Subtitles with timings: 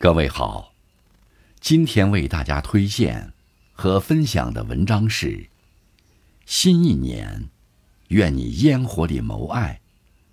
[0.00, 0.74] 各位好，
[1.58, 3.32] 今天为大家推荐
[3.72, 5.48] 和分享的文章是：
[6.46, 7.48] 新一年，
[8.06, 9.80] 愿你烟火里谋爱，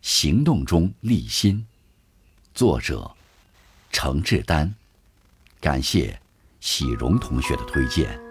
[0.03, 1.65] 行动中立心。
[2.53, 3.15] 作者：
[3.91, 4.75] 程志丹，
[5.59, 6.21] 感谢
[6.59, 8.24] 喜荣同学的推荐。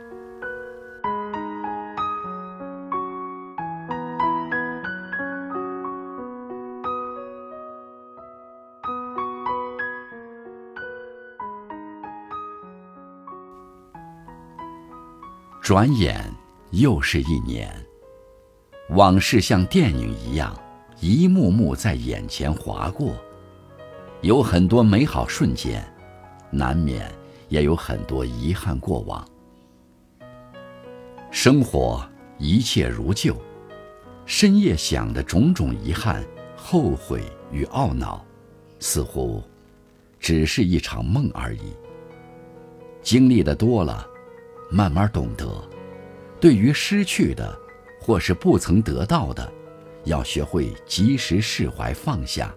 [15.64, 16.23] 转眼
[16.73, 17.74] 又是一年，
[18.91, 20.55] 往事像电影一样，
[21.00, 23.16] 一幕幕在眼前划过。
[24.20, 25.82] 有很多美好瞬间，
[26.50, 27.10] 难免
[27.48, 29.27] 也有很多遗憾过往。
[31.30, 33.34] 生活一切如旧，
[34.27, 36.22] 深夜想的种种遗憾、
[36.55, 38.22] 后悔与懊恼，
[38.80, 39.42] 似乎
[40.20, 41.72] 只是一场梦而已。
[43.00, 44.10] 经历的多了。
[44.75, 45.47] 慢慢懂得，
[46.41, 47.56] 对于失去的，
[48.00, 49.53] 或是不曾得到的，
[50.03, 52.53] 要学会及时释怀放下，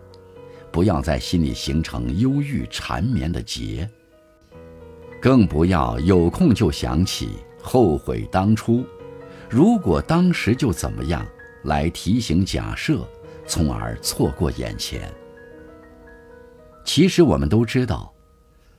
[0.71, 3.87] 不要在心里形成忧郁缠绵的结。
[5.21, 8.83] 更不要有空就想起后悔当初，
[9.47, 11.23] 如果当时就怎么样，
[11.65, 13.07] 来提醒假设，
[13.45, 15.13] 从而错过眼前。
[16.83, 18.11] 其实我们都知道，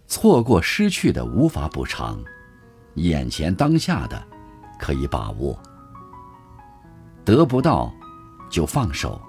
[0.08, 2.20] 错过失去的无法补偿。
[2.94, 4.22] 眼前当下的，
[4.78, 5.56] 可以把握；
[7.24, 7.92] 得不到，
[8.50, 9.20] 就放手；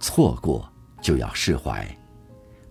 [0.00, 0.68] 错过，
[1.00, 1.86] 就要释怀，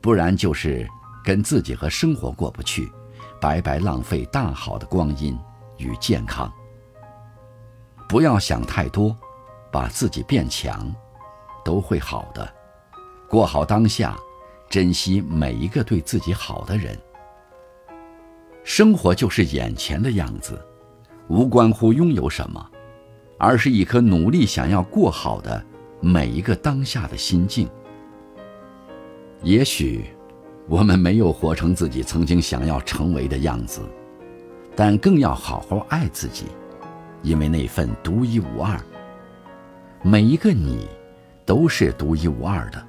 [0.01, 0.87] 不然就是
[1.23, 2.91] 跟自己和生活过不去，
[3.39, 5.37] 白白浪费大好的光阴
[5.77, 6.51] 与健康。
[8.09, 9.15] 不要想太多，
[9.71, 10.93] 把自己变强，
[11.63, 12.47] 都会好的。
[13.29, 14.17] 过好当下，
[14.69, 16.99] 珍惜每一个对自己好的人。
[18.73, 20.57] 生活就是眼前的样子，
[21.27, 22.71] 无关乎拥有什么，
[23.37, 25.61] 而是一颗努力想要过好的
[25.99, 27.67] 每一个当下的心境。
[29.43, 30.05] 也许
[30.69, 33.81] 我们没有活成自己曾经想要成为的样子，
[34.73, 36.45] 但更要好好爱自己，
[37.23, 38.79] 因为那份独一无二。
[40.01, 40.87] 每一个你
[41.45, 42.81] 都是独一无二的。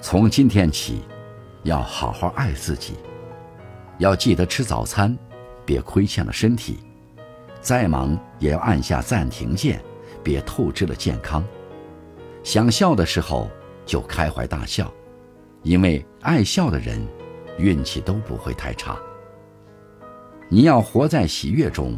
[0.00, 1.02] 从今天起，
[1.62, 2.94] 要好好爱自己。
[3.98, 5.16] 要记得吃早餐，
[5.64, 6.74] 别亏欠了身体；
[7.60, 9.82] 再忙也要按下暂停键，
[10.22, 11.44] 别透支了健康。
[12.42, 13.50] 想笑的时候
[13.86, 14.92] 就开怀大笑，
[15.62, 17.00] 因为爱笑的人
[17.56, 18.98] 运气都不会太差。
[20.48, 21.96] 你要活在喜悦中，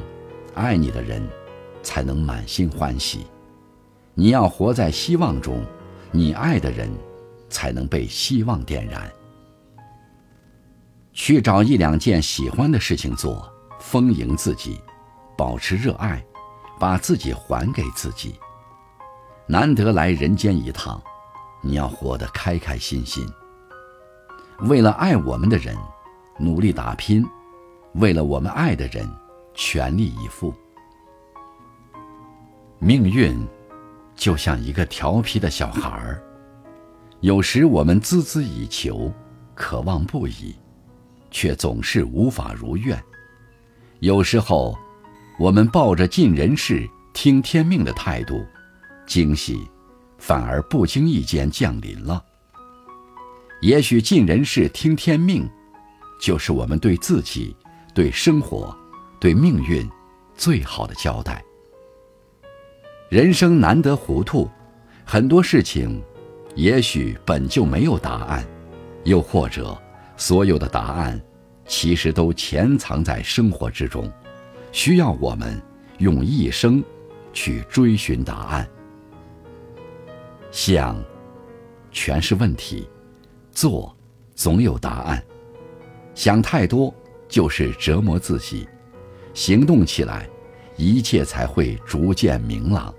[0.55, 1.27] 爱你的人
[1.83, 3.21] 才能满心欢喜；
[4.15, 5.65] 你要活在希望中，
[6.13, 6.89] 你爱的人
[7.49, 9.11] 才能被希望点燃。
[11.17, 13.51] 去找一两件喜欢的事情做，
[13.81, 14.79] 丰盈自己，
[15.35, 16.23] 保持热爱，
[16.79, 18.39] 把自己还给自己。
[19.47, 21.03] 难得来人间一趟，
[21.63, 23.27] 你要活得开开心心。
[24.69, 25.75] 为了爱我们的人，
[26.39, 27.25] 努力打拼；
[27.95, 29.11] 为了我们爱的人，
[29.55, 30.53] 全力以赴。
[32.79, 33.35] 命运
[34.15, 36.23] 就像一个调皮的小孩儿，
[37.21, 39.11] 有时我们孜孜以求，
[39.55, 40.55] 渴望不已。
[41.37, 42.99] 却总是无法如愿。
[43.99, 44.75] 有时候，
[45.39, 48.43] 我们抱着尽人事、听天命的态度，
[49.07, 49.69] 惊喜
[50.17, 52.25] 反而不经意间降临了。
[53.61, 55.47] 也许尽人事、听天命，
[56.19, 57.55] 就是我们对自己、
[57.95, 58.75] 对生活、
[59.21, 59.87] 对命运
[60.39, 61.45] 最好的交代。
[63.11, 64.49] 人生难得糊涂，
[65.05, 66.03] 很多事情
[66.55, 68.43] 也许本就没有答案，
[69.05, 69.79] 又或者。
[70.17, 71.21] 所有的答案，
[71.67, 74.11] 其实都潜藏在生活之中，
[74.73, 75.61] 需要我们
[75.99, 76.83] 用一生
[77.33, 78.69] 去追寻答案。
[80.51, 80.97] 想，
[81.91, 82.89] 全是问题；
[83.51, 83.95] 做，
[84.35, 85.23] 总有答案。
[86.15, 86.95] 想太多
[87.29, 88.67] 就是折磨自己，
[89.35, 90.27] 行动起来，
[90.77, 92.95] 一切才会逐渐明朗。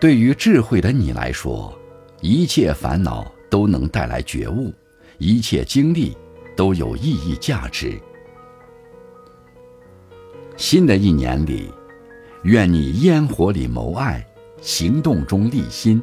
[0.00, 1.72] 对于智慧的你来说，
[2.20, 4.72] 一切烦恼都能带来觉悟。
[5.22, 6.16] 一切经历
[6.56, 7.96] 都有意义价值。
[10.56, 11.72] 新的一年里，
[12.42, 14.26] 愿你烟火里谋爱，
[14.60, 16.02] 行动中立心，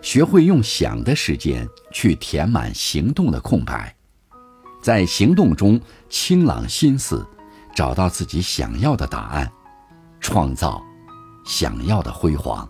[0.00, 3.94] 学会用想的时间去填满行动的空白，
[4.80, 5.78] 在行动中
[6.08, 7.22] 清朗心思，
[7.74, 9.52] 找到自己想要的答案，
[10.20, 10.82] 创造
[11.44, 12.66] 想要的辉煌。